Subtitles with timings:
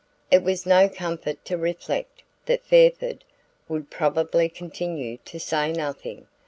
[0.31, 3.23] It was no comfort to reflect that Fairford
[3.69, 6.25] would probably continue to say nothing!